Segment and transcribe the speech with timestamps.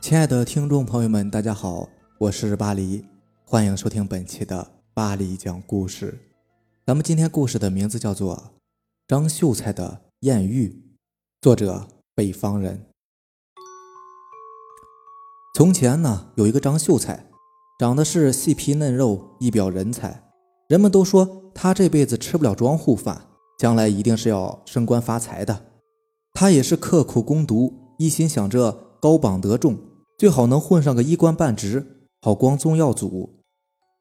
[0.00, 3.04] 亲爱的听众朋友们，大家好，我是巴黎，
[3.44, 6.18] 欢迎收听本期的巴黎讲故事。
[6.86, 8.34] 咱们今天故事的名字叫做
[9.06, 10.68] 《张秀才的艳遇》，
[11.42, 12.86] 作者北方人。
[15.54, 17.26] 从前呢，有一个张秀才，
[17.78, 20.24] 长得是细皮嫩肉，一表人才。
[20.66, 25.66] 人们都说他这辈子吃不了庄户饭，将来一定是要升官发财的。
[26.32, 29.78] 他也是刻苦攻读，一心想着高榜得中，
[30.20, 33.40] 最好能混上个一官半职，好光宗耀祖。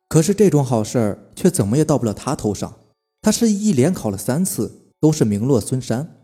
[0.10, 2.74] 可是这种好事儿却怎么也到不了他头上。
[3.22, 6.18] 他是一连考了三次，都是名落孙山。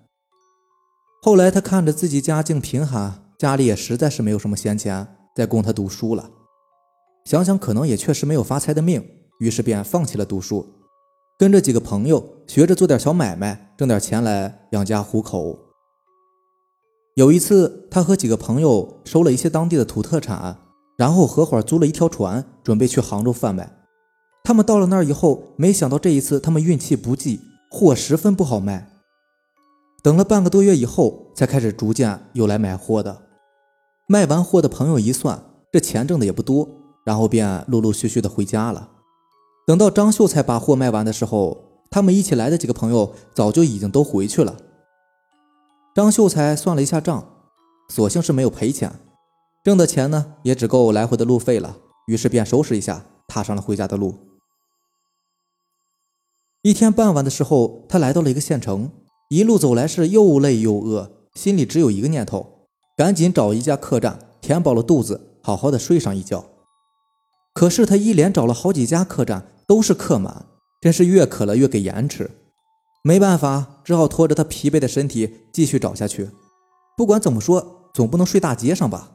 [1.22, 6.30] 后来他看着自己家境贫寒，家里也实在是没有什么闲钱再供他读书了。
[7.24, 9.02] 想想可能也确实没有发财的命，
[9.40, 10.74] 于是便放弃了读书，
[11.40, 15.65] 跟着几个朋友学着做点小买卖，挣点钱来养家糊口。
[17.16, 20.58] 有一次，他和几个朋友收了一些当地的土特产，
[20.98, 23.72] 然后合伙租了一条船，准备去杭州贩卖。
[24.44, 27.40] 他们到了那儿以后，没想到这一次他们运气不济，
[27.72, 28.90] 货十分不好卖。
[30.04, 33.22] 等了半个多月以后，才开始逐渐有来买货的。
[34.08, 35.42] 卖完货的朋友一算，
[35.72, 36.68] 这钱挣的也不多，
[37.06, 38.90] 然后便陆陆续续的回家了。
[39.66, 44.58] 等到张秀才把货卖完的时候，他们一起来的几个朋友早就已经都回去了。
[45.96, 47.26] 张秀才算了一下账，
[47.88, 49.00] 索性是没有赔钱，
[49.64, 54.14] 挣的钱呢也只够来回的路费了，于是便收拾一下，踏上了回家的路。
[56.64, 58.92] 一天傍晚的时候，他来到了一个县城，
[59.30, 66.44] 一路走来是又累又饿，心里只有一个念头：赶紧找一家客栈，填饱了肚子，好好的睡上一觉。
[67.54, 70.46] 可是他一连找了好几家客栈，都是客满，
[70.82, 72.30] 真是越渴了越给盐吃。
[73.08, 76.32] 没办法，只好拖着他疲惫的身体继续找下去。
[76.98, 79.12] 不管怎么说，总不能睡大街上吧。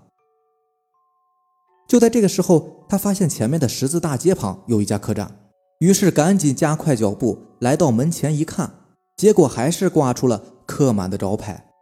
[1.88, 5.50] 就在这个时候，他发现前面的十字大街旁有一家客栈，
[5.80, 8.74] 于是赶紧加快脚步来到门前一看，
[9.16, 11.72] 结果还是挂出了客满的招牌，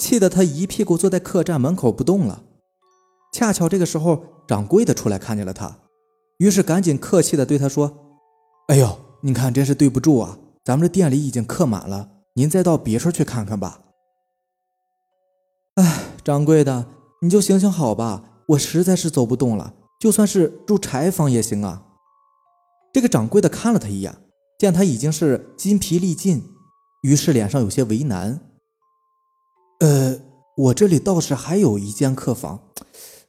[0.00, 2.42] 气得他一屁股坐在客栈门口不动了。
[3.32, 5.78] 恰巧这个时候，掌柜的出来看见了他，
[6.38, 8.18] 于是赶紧客气的对他说
[8.66, 13.82] ：“哎呦，你看真是对不住啊。”咱们这店里已经客满了，您再到别处去看看吧。
[15.74, 16.86] 哎，掌柜的，
[17.20, 21.84] 你就行行好吧，我实在是走不动了，就算是住柴房也行啊。
[22.94, 24.16] 这个掌柜的看了他一眼，
[24.58, 26.42] 见他已经是筋疲力尽，
[27.02, 28.40] 于是脸上有些为难。
[29.80, 30.18] 呃，
[30.56, 32.70] 我这里倒是还有一间客房，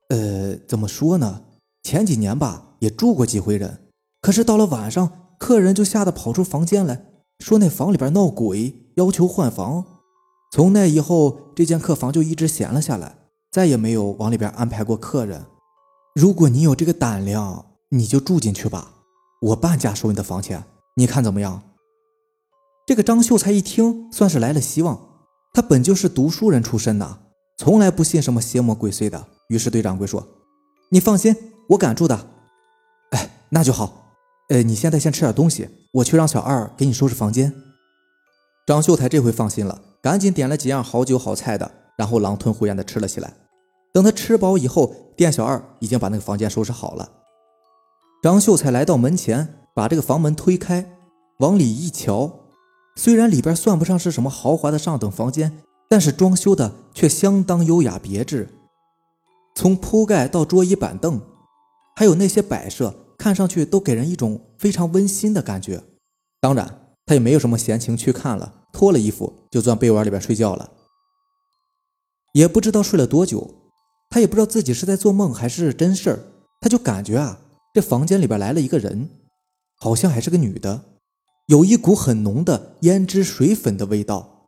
[0.07, 1.41] 呃，怎么说呢？
[1.84, 3.90] 前几年吧，也住过几回人，
[4.22, 7.06] 可是到了晚上，客人就吓得跑出房间来。
[7.40, 9.84] 说那房里边闹鬼，要求换房。
[10.51, 13.18] 从那以后，这间客房就一直闲了下来，
[13.51, 15.46] 再也没有往里边安排过客人。
[16.13, 18.94] 如果你有这个胆量，你就住进去吧，
[19.41, 20.63] 我半价收你的房钱，
[20.96, 21.62] 你看怎么样？
[22.88, 25.00] 这个张秀才一听，算是来了希望。
[25.53, 27.19] 他本就是读书人出身呐，
[27.57, 29.28] 从来不信什么邪魔鬼祟的。
[29.50, 30.25] 于是对掌柜说
[30.90, 31.35] ：“你放心，
[31.69, 32.28] 我敢住的。”
[33.12, 34.05] 哎，那就好。
[34.50, 37.54] 呃，你现在先吃点东西，我去让小二给你收拾房间。
[38.68, 43.34] 张秀才这回放心了，赶紧点了几样好酒好菜的，然后狼吞虎咽的吃了起来。
[43.92, 47.10] 等他吃饱以后，店小二已经把那个房间收拾好了。
[48.22, 50.92] 张秀才来到门前，把这个房门推开，
[51.40, 52.32] 往里一瞧，
[52.96, 58.50] 虽然里边算不上是什么豪华的上等房间，但是装修的却相当优雅别致，
[59.56, 61.22] 从铺盖到桌椅板凳，
[61.96, 62.94] 还有那些摆设。
[63.25, 65.81] 看上去都给人一种非常温馨的感觉。
[66.40, 70.69] 当然，他也没有什么闲情去看了，脱了衣服就钻被窝里边睡觉了。
[72.34, 73.72] 也不知道睡了多久，
[74.12, 76.19] 他也不知道自己是在做梦还是真事儿，
[76.62, 77.40] 他就感觉啊，
[77.74, 79.09] 这房间里边来了一个人，
[79.75, 80.84] 好像还是个女的，
[81.47, 84.46] 有一股很浓的胭脂水粉的味道，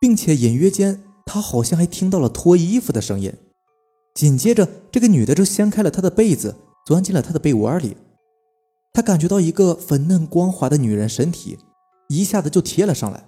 [0.00, 3.34] 并且隐约间他好像还听到了脱衣服的声音。
[4.14, 6.54] 紧接着，这个女的就掀开了他的被子。
[6.86, 7.96] 钻进了他的被窝里，
[8.94, 11.58] 他感觉到一个粉嫩光滑的女人身体，
[12.08, 13.24] 一下子就贴了上来。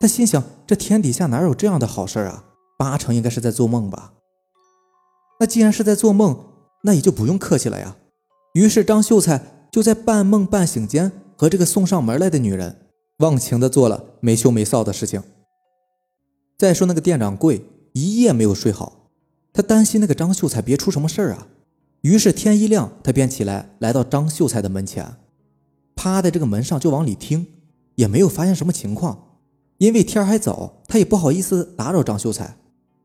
[0.00, 2.44] 他心想：这天底下哪有这样的好事啊？
[2.76, 4.14] 八成应该是在做梦吧。
[5.38, 6.36] 那既然是在做梦，
[6.82, 7.96] 那也就不用客气了呀。
[8.54, 12.88] 于是张秀才就在半梦半醒间，和这个送上门来的女人
[13.18, 15.22] 忘情的做了没羞没臊的事情。
[16.58, 19.10] 再说那个店掌柜一夜没有睡好，
[19.52, 21.46] 他担心那个张秀才别出什么事儿啊。
[22.02, 25.16] 于是天一亮，他便起来，来到张秀才的门前，
[25.94, 27.46] 趴在这个门上就往里听，
[27.94, 29.38] 也没有发现什么情况。
[29.78, 32.56] 因为天还早，他也不好意思打扰张秀才，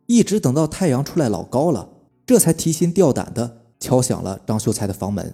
[0.07, 1.89] 一直等到太阳出来老高了，
[2.25, 5.33] 这才提心吊胆的敲响了张秀才的房门。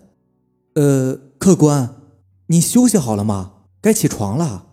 [0.75, 1.95] 呃，客官，
[2.48, 3.54] 你休息好了吗？
[3.81, 4.68] 该起床了。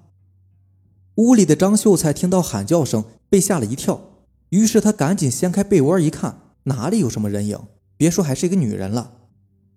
[1.17, 4.01] 屋里的张秀才听到喊叫声，被吓了一跳，
[4.49, 7.59] 于是他赶紧掀开被窝一看，哪里有什么人影？
[8.01, 9.13] 别说还是一个女人了。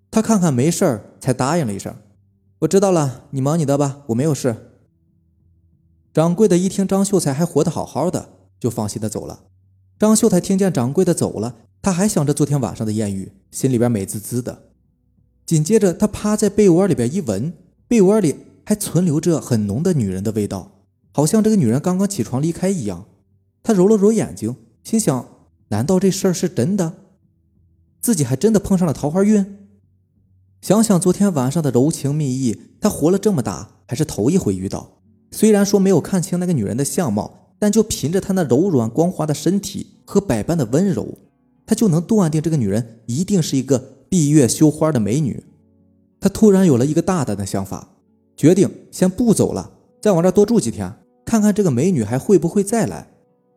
[0.10, 1.94] 他看看没事儿，才答应了一声
[2.60, 4.72] ：“我知道了，你忙你的吧，我没有事。”
[6.14, 8.30] 掌柜的一听张秀才还活得好好的，
[8.62, 9.48] 就放心的走了。
[10.00, 14.70] 张秀才听见掌柜的走了，他还想着昨天晚上的艳遇，心里边美滋滋的。
[15.46, 17.52] 紧接着，他趴在被窝里边一闻，
[17.90, 23.04] 被窝里还存留着很浓的女人的味道，好像这个女人刚刚起床离开一样。
[23.62, 25.28] 他揉了揉眼睛，心想：
[25.68, 26.94] 难道这事儿是真的？
[28.04, 29.60] 自己还真的碰上了桃花运？
[30.62, 35.00] 想想昨天晚上的柔情蜜意，他活了这么大还是头一回遇到。
[35.32, 41.18] 虽然说没有看清那个女人的相貌，但就凭着她那柔软光滑的身体和百般的温柔，
[41.66, 43.80] 他就能断定这个女人一定是一个
[44.10, 45.42] 闭月羞花的美女。
[46.20, 47.96] 他突然有了一个大胆的想法，
[48.36, 49.72] 决定先不走了，
[50.02, 53.08] 再往这多住几天，看看这个美女还会不会再来。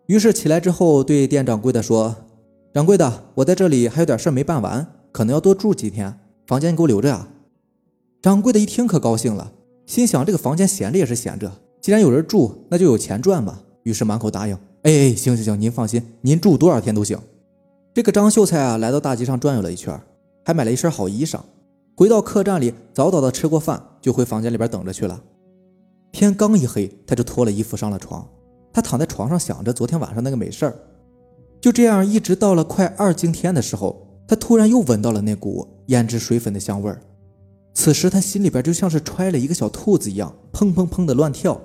[0.07, 2.15] 于是起来之后，对店掌柜的说
[2.77, 6.15] ：“掌柜的，我在这里还有点事没办完，可能要多住几天，
[6.47, 7.27] 房间你给我留着呀。”
[8.21, 9.51] 掌柜的一听可高兴了，
[9.87, 11.51] 心想这个房间闲着也是闲着。
[11.81, 13.61] 既然有人住，那就有钱赚嘛。
[13.85, 17.19] 于是满口答应：“哎哎，行行行，您放心，您住多少天都行。”
[17.95, 19.99] 这个张秀才啊，来到大街上转悠了一圈，
[20.45, 21.41] 还买了一身好衣裳。
[21.97, 25.19] 回到客栈里，早早的吃过饭，就回房间里边等着去了。
[26.13, 28.29] 天刚一黑，他就脱了衣服上了床。
[28.71, 30.77] 他躺在床上想着昨天晚上那个美事儿，
[31.61, 37.01] 就这样一直到了快二更天的时候，他突然又闻到了那股胭脂水粉的香味儿。
[37.75, 41.61] 此时他心里边就像是揣了一个小兔子一样，砰砰砰的乱跳。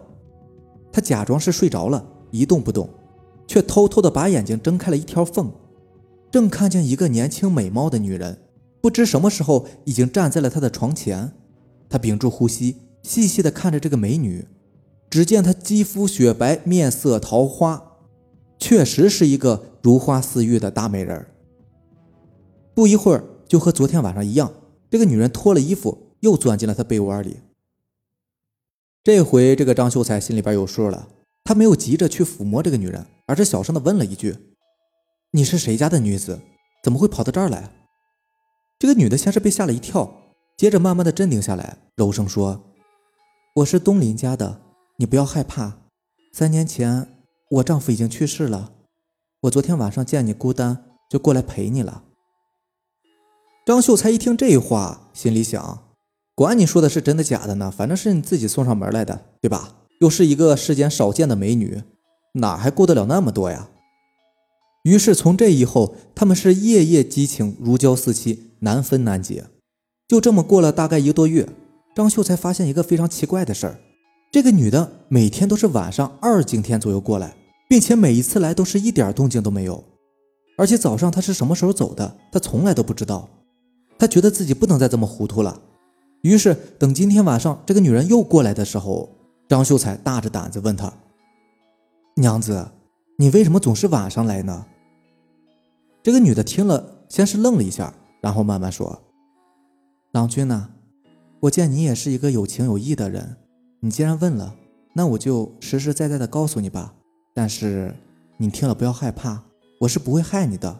[0.91, 2.89] 他假装是睡着了，一动不动，
[3.47, 5.51] 却偷偷的把眼睛睁开了一条缝，
[6.29, 8.37] 正看见一个年轻美貌的女人，
[8.81, 11.31] 不知什么时候已经站在了他的床前。
[11.89, 14.45] 他屏住呼吸，细细的看着这个美女，
[15.09, 17.90] 只见她肌肤雪白，面色桃花，
[18.61, 21.27] 确实是一个如花似玉的大美人儿。
[22.75, 24.53] 不一会儿，就和昨天晚上一样，
[24.91, 27.37] 这个女人脱了衣服，又钻进了他被窝里。
[29.03, 31.07] 这回这个张秀才心里边有数了，
[31.43, 34.37] 他没有急着去抚摸这个女人，而是小声的问了一句
[35.33, 36.39] ：“你是谁家的女子？
[36.83, 37.71] 怎么会跑到这儿来？”
[38.77, 42.63] 这个女的先是被吓了一跳，接着慢慢的镇定下来，柔声说
[43.57, 44.61] ：“我是东林家的，
[44.97, 45.79] 你不要害怕。
[46.31, 47.20] 三年前
[47.51, 48.71] 我丈夫已经去世了，
[49.41, 52.03] 我昨天晚上见你孤单，就过来陪你了。”
[53.67, 55.83] 张秀才一听这话，心里想。
[56.33, 59.75] 管你说的是真的假的呢，反正是你自己送上门来的，对吧？
[59.99, 61.83] 又是一个世间少见的美女，
[62.35, 63.69] 哪还顾得了那么多呀？
[64.83, 69.47] 于是从这以后，他们是夜夜激情，如胶似漆，难分难解。
[70.07, 71.49] 就这么过了大概一个多月，
[71.93, 73.79] 张秀才发现一个非常奇怪的事儿：
[74.31, 77.35] 这个女的每天都是晚上二更天左右过来，
[77.71, 79.81] 并且每一次来都是一点动静都没有。
[80.57, 83.29] 而且早上她是什么时候走的，他从来都不知道。
[83.97, 85.57] 他觉得自己不能再这么糊涂了。
[86.21, 89.09] 于是，等今天晚上这个女人又过来的时候，
[89.47, 90.91] 张秀才大着胆子问她
[92.19, 92.67] ：“娘子，
[93.17, 94.65] 你为什么总是晚上来呢？”
[96.03, 99.01] 这个女的听了，先是愣了一下，然后慢慢说
[100.11, 100.71] ：“郎君呐，
[101.39, 103.37] 我见你也是一个有情有义的人，
[103.79, 104.55] 你既然问了，
[104.93, 106.95] 那我就实实在在的告诉你吧。
[107.33, 107.95] 但是
[108.37, 109.43] 你听了不要害怕，
[109.79, 110.79] 我是不会害你的。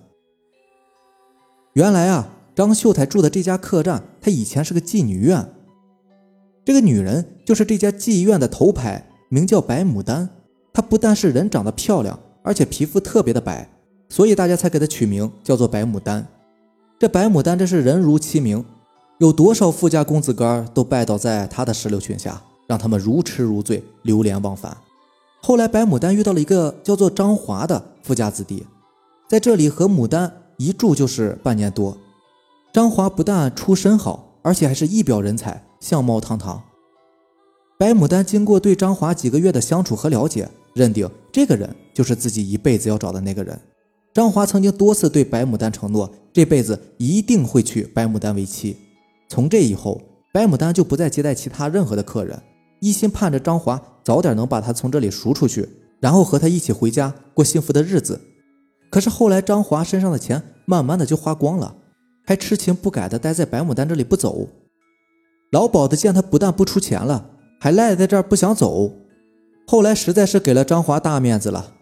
[1.74, 5.54] 原来啊。”张秀才住的这家客栈，他以前是个妓女院。
[6.66, 10.30] 这个女人就是这家妓院的头牌，名叫白牡丹。
[10.74, 13.70] 她不但是人长得漂亮，而且皮肤特别的白，
[14.10, 16.28] 所以大家才给她取名叫做白牡丹。
[17.00, 18.64] 这白牡丹真是人如其名，
[19.20, 24.76] 有多少富家公子哥都拜倒在她的石榴裙下，让他们如痴如醉，流连忘返。
[25.44, 28.64] 后来，白牡丹遇到了一个叫做张华的富家子弟，
[29.28, 31.98] 在这里和牡丹一住就是半年多。
[32.72, 36.62] 张华不但出身好，而且还是一表人才，相貌堂堂。
[37.80, 43.60] 白牡丹经过对张华几个月的相处和了解，认定这个人就是自己一辈子要找的那个人。
[44.14, 48.78] 张华曾经多次对白牡丹承诺，这辈子一定会娶白牡丹为妻。
[49.28, 50.00] 从这以后，
[50.32, 52.40] 白牡丹就不再接待其他任何的客人，
[52.82, 55.70] 一心盼着张华早点能把她从这里赎出去，
[56.00, 58.20] 然后和他一起回家过幸福的日子。
[58.90, 61.78] 可是后来，张华身上的钱慢慢的就花光了。
[62.24, 64.48] 还痴情不改的待在白牡丹这里不走，
[65.52, 68.92] 老鸨子见他不但不出钱了，还赖在这儿不想走，
[69.68, 71.74] 后来实在是给了张华大面子了，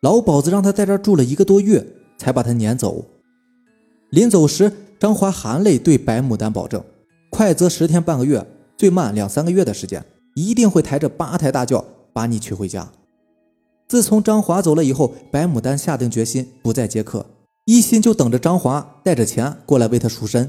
[0.00, 3.04] 老鸨子让他在这儿住了一个多月，才把他撵走。
[4.10, 6.82] 临走时，张华含泪对白牡丹保证：
[7.30, 8.44] 快则十天半个月，
[8.76, 10.02] 最慢两三个月的时间，
[10.34, 12.90] 一定会抬着八抬大轿把你娶回家。
[13.88, 17.26] 自从张华走了以后，白牡丹下定决心不再接客，
[17.66, 20.48] 一心就等着张华带着钱过来为她赎身。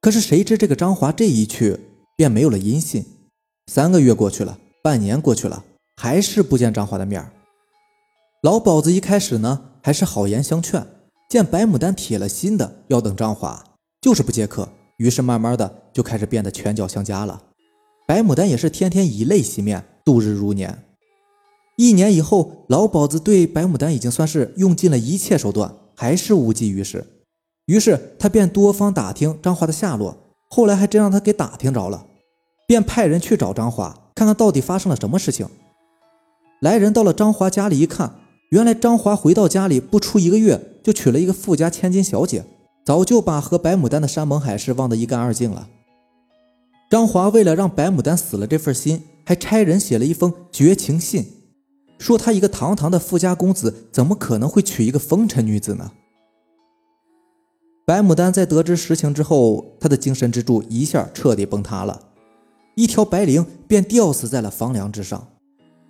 [0.00, 1.78] 可是谁知这个张华这一去，
[2.16, 3.04] 便没有了音信。
[3.66, 5.64] 三个月过去了，半年过去了，
[5.96, 7.30] 还是不见张华的面
[8.42, 10.86] 老鸨子一开始呢，还是好言相劝。
[11.28, 13.62] 见白牡丹铁了心的要等张华，
[14.00, 17.42] 就是不接客，于是慢慢的就开始变得拳脚相加了。
[18.08, 20.82] 白牡丹也是天天以泪洗面，度日如年。
[21.76, 27.04] 一年以后，老鸨子对白牡丹已经算是用尽了一切手段，还是无济于事。
[27.66, 30.16] 于是他便多方打听张华的下落，
[30.48, 32.06] 后来还真让他给打听着了，
[32.66, 35.46] 便派人去找张华，看看到底发生了什么事情。
[36.62, 38.14] 来人到了张华家里一看，
[38.52, 40.80] 原来张华回到家里不出一个月。
[40.82, 42.46] 就娶了一个富家千金小姐，
[42.86, 45.68] 早就把和白牡丹的山盟海誓忘得一干二净了。
[46.90, 51.26] 张华为了让白牡丹死了这份心，还差人写了一封绝情信，
[51.98, 55.92] 说他一个堂堂的富家公子，怎么可能会娶一个风尘女子呢？
[57.84, 62.00] 白牡丹在得知实情之后，她的精神支柱一下彻底崩塌了，
[62.74, 65.28] 一条白绫便吊死在了房梁之上。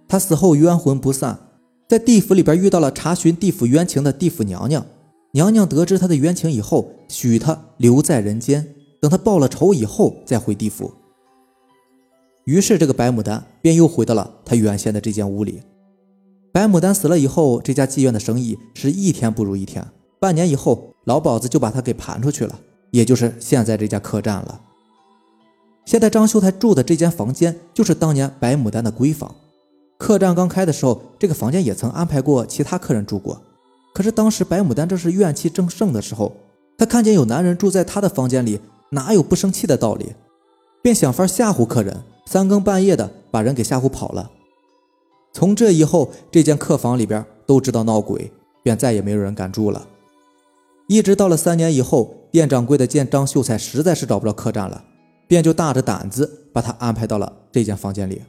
[0.09, 1.39] 她死后冤魂不散。
[1.89, 4.85] 在地府里边遇到了查询地府冤情的地府娘娘，
[5.33, 10.93] 娘娘得知他的冤情以后，许他留在人间，等他报了仇以后再回地府。
[12.45, 15.63] 于是这个白牡丹便又回到了他原先的这间屋里。
[16.51, 19.87] 白牡丹死了以后，这家妓院的生意是一天不如一天。
[20.19, 22.59] 半年以后，老鸨子就把他给盘出去了，
[22.91, 24.61] 也就是现在这家客栈了。
[25.85, 29.35] 现在张秀才住的这间房间，就是当年白牡丹的闺房。
[29.99, 33.41] 客栈刚开的时候，这个房间也曾安排过其他客人住过。
[33.95, 36.33] 可是当时白牡丹正是怨气正盛的时候，
[36.77, 40.15] 她看见有男人住在她的房间里，哪有不生气的道理？
[40.81, 44.31] 便想法吓唬客人，三更半夜的把人给吓唬跑了。
[45.33, 49.87] 从这以后，这间客房里边都知道闹鬼，便再也没有人敢住了。
[50.89, 54.85] 一直到了三年以后，店掌柜的见张秀才实在是找不着客栈了，
[55.27, 58.23] 便就大着胆子把他安排到了这间房间里。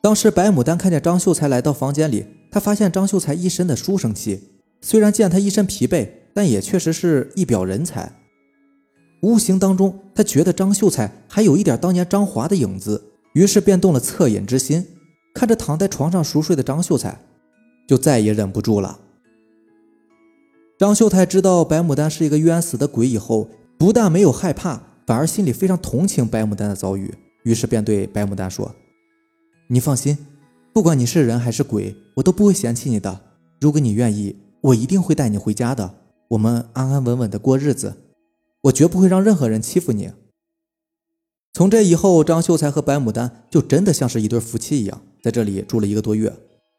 [0.00, 4.50] 当时白牡丹看见张秀才来到房间里，她发现张秀才一身的书生气，
[4.80, 8.12] 虽然见他一身疲惫，但也确实是一表人才。
[9.20, 14.86] 无形当中，他觉得张秀才还有一点当年张华的影子，于是便动了恻隐之心。
[15.34, 17.20] 看着躺在床上熟睡的张秀才，
[17.86, 18.98] 就再也忍不住了。
[20.78, 27.12] 张秀才知道白牡丹是一个冤死的鬼以后，不但没有害怕，反而心里非常同情白牡丹的遭遇，
[27.44, 28.74] 于是便对白牡丹说。
[29.68, 30.18] 你放心，
[30.72, 33.20] 不管你是人还是鬼，我都不会嫌弃你的。
[33.60, 35.94] 如果你愿意，我一定会带你回家的，
[36.28, 37.94] 我们安安稳稳的过日子。
[38.68, 40.10] 我绝不会让任何人欺负你。
[41.52, 46.32] 从这以后，张秀才和白牡丹就真的像是一对夫妻一样，在这里住了一个多月。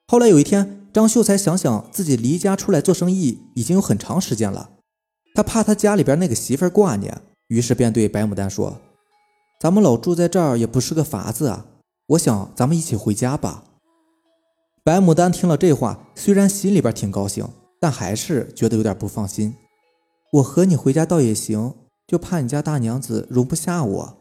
[0.07, 4.71] 后来有一天，张秀才想想自己离家出来做生意已经有很长时间了，
[5.35, 8.79] 他怕他家里边那个媳妇挂念，于是便对白牡丹说
[9.59, 11.65] ：“咱们老住在这儿也不是个法子啊。”
[12.09, 13.63] 我想咱们一起回家吧。
[14.83, 17.47] 白牡丹听了这话，虽然心里边挺高兴，
[17.79, 19.55] 但还是觉得有点不放心。
[20.33, 21.73] 我和你回家倒也行，
[22.05, 24.17] 就怕你家大娘子容不下我。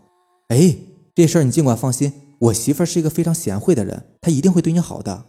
[0.49, 0.77] 哎，
[1.15, 5.25] 这事儿你尽管放心，我媳妇儿是一个非常贤惠的人，她一定会对你好的。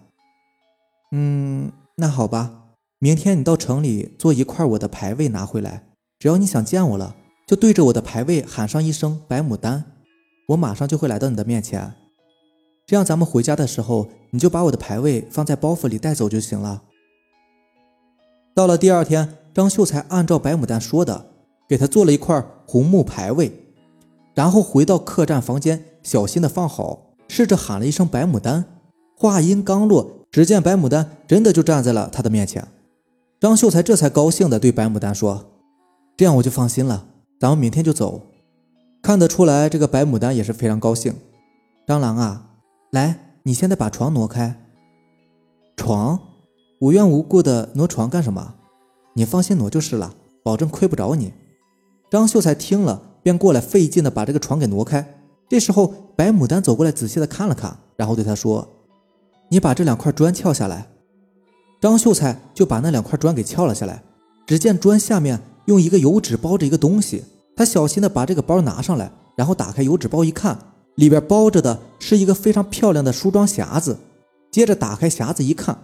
[1.12, 9.84] 嗯，那好吧，明天你到城里做一块我的牌位拿回来，只要你想见我了，就对着我的牌位喊上一声“白牡丹”，
[10.50, 11.94] 我马上就会来到你的面前。
[12.86, 16.84] 这样，咱们回家的时候，你就把我的牌位放在包袱里带走就行了。
[18.56, 21.26] 到了第二天，张秀才按照白牡丹说的，
[21.68, 23.52] 给他做了一块红木牌位，
[24.34, 28.64] 然后回到客栈房间，小心的放好，试着喊了一声“白牡丹”。
[29.20, 32.66] 话音刚落，只见白牡丹真的就站在了他的面前。
[33.42, 35.48] 张秀才这才高兴的对白牡丹说
[36.16, 38.28] ：“这样我就放心了，咱们明天就走。”
[39.04, 41.14] 看得出来，这个白牡丹也是非常高兴。
[41.86, 42.52] 张郎啊！
[42.92, 44.56] 来，你现在把床挪开。
[45.76, 46.18] 床，
[46.80, 48.56] 无缘无故的挪床干什么？
[49.20, 51.34] 你放心挪就是了，保证亏不着你。
[52.10, 55.20] 张秀才听了，便过来费劲的把这个床给挪开。
[55.50, 58.66] 这时候，白牡丹走过来，仔细的看了看，然后对他说
[59.52, 60.88] ：“你把这两块砖撬下来。”
[61.82, 64.02] 张秀才就把那两块砖给撬了下来。
[64.48, 67.26] 只见砖下面用一个油纸包着一个东西，
[67.58, 70.58] 他小心的把这个包拿上来，然后打开油纸包一看。
[70.96, 73.98] 里边包着的是一个非常漂亮的梳妆匣子，
[74.50, 75.78] 接着打开匣子一看，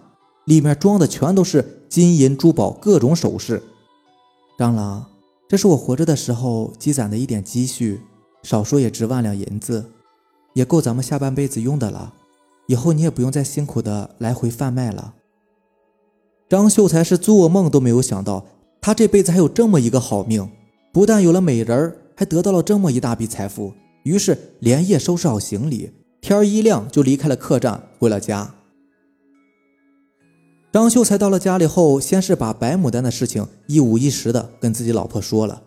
[0.46, 3.62] 里面装的全都是金银珠宝、各种首饰。
[4.58, 5.06] 张郎，
[5.48, 8.02] 这是我活着的时候积攒的一点积蓄，
[8.44, 9.92] 少说也值万两银子，
[10.54, 12.14] 也够咱们下半辈子用的了。
[12.68, 15.14] 以后你也不用再辛苦的来回贩卖了。
[16.48, 18.46] 张秀才是做梦都没有想到，
[18.80, 20.50] 他这辈子还有这么一个好命，
[20.92, 23.74] 不但有了美人儿，还得到了这么一大笔财富。
[24.04, 28.54] 于是连夜收拾好行李，天一亮就离开了客栈，回了家。
[30.76, 35.64] 张秀才到了家里后，先是把白牡丹的事情一五一十的跟自己老婆说了。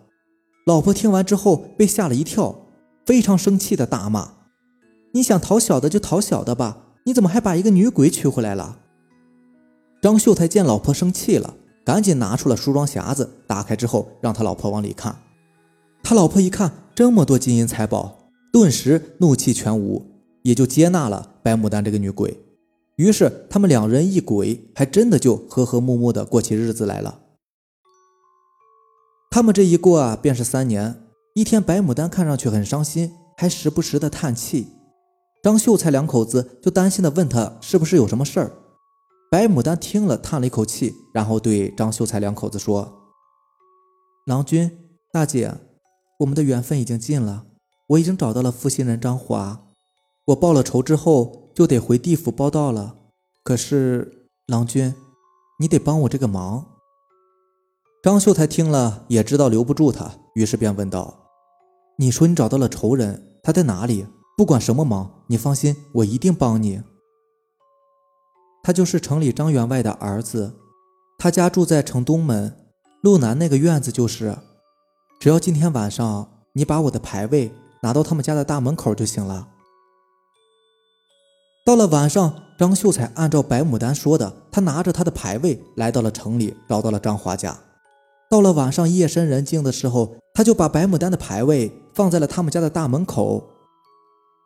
[0.66, 2.54] 老婆听完之后被吓了一跳，
[3.06, 4.32] 非常生气的大骂
[5.14, 8.80] ：“你想讨小的就讨小的吧！”你怎么还把一个女鬼娶回来了？
[10.02, 15.16] 张秀才见老婆生气了，赶紧拿出了梳妆匣子，打开之后让他老婆往里看。
[16.02, 20.04] 他老婆一看这么多金银财宝，顿时怒气全无，
[20.42, 22.38] 也就接纳了白牡丹这个女鬼。
[22.98, 27.20] 于是他们两人一鬼，还真的就和和睦睦的过起日子来了。
[29.30, 31.04] 他们这一过啊，便是三年。
[31.34, 34.66] 一天，白牡丹看上去很伤心，还时不时的叹气。
[35.44, 38.50] 张秀才两口子就担心的问他是不是有什么事儿。
[39.30, 43.12] 白牡丹听了，叹了一口气，然后对张秀才两口子说
[44.26, 44.76] ：“郎君
[45.12, 45.54] 大姐，
[46.18, 47.46] 我们的缘分已经尽了，
[47.90, 49.67] 我已经找到了负心人张华，
[50.28, 52.96] 我报了仇之后就得回地府报道了。
[53.42, 54.94] 可是郎君，
[55.58, 56.66] 你得帮我这个忙。”
[58.04, 61.30] 张秀才听了也知道留不住他，于是便问道
[61.96, 64.06] ：“你说你找到了仇人，他在哪里？”
[64.36, 66.80] 不管什么忙，你放心，我一定帮你。
[68.62, 70.54] 他就是城里张员外的儿子，
[71.18, 72.54] 他家住在城东门
[73.02, 74.38] 路南那个院子，就是。
[75.18, 77.50] 只要今天晚上你把我的牌位
[77.82, 79.48] 拿到他们家的大门口就行了。
[81.68, 87.54] 到了晚上，张秀才按照白牡丹说的，他拿着他的牌位来到了城里，找到了张华家。
[88.30, 93.50] 到了晚上夜深人静的时候，他就把白牡丹的牌位放在了他们家的大门口。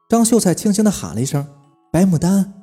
[0.09, 1.47] 张秀才轻轻地喊了一声
[1.93, 2.55] ：“白牡丹。”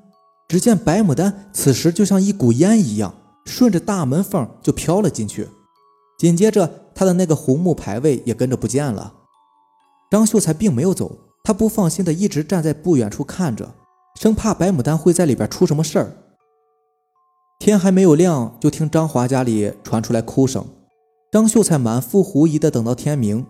[0.49, 3.13] 只见白牡丹此时就像一股烟一样，
[3.45, 5.47] 顺着大门缝就飘了进去。
[6.17, 9.13] 紧接着，他的那个红木牌位也跟着不见了。
[10.11, 13.73] 张秀才并没有走，他不放心的一直站在不远处看着，
[14.19, 16.11] 生怕白牡丹会在里边出什么事儿。
[17.57, 20.65] 天还没有亮，就听张华家里传出来哭声。
[21.31, 23.45] 张秀才满腹狐疑的等到天明，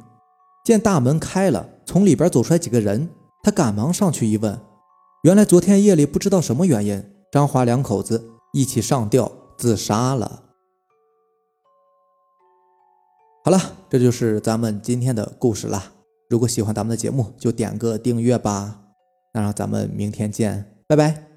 [0.63, 3.09] 见大门开了，从里边走出来几个人。
[3.41, 4.61] 他赶忙上去一问，
[5.23, 10.43] 原来昨天夜里不知道什么原因，张华两口子一起上吊自杀了。
[13.43, 15.93] 好了，这就是咱们今天的故事了。
[16.29, 18.81] 如果喜欢咱们的节目，就点个订阅吧。
[19.33, 21.28] 那让咱们明天见，拜拜。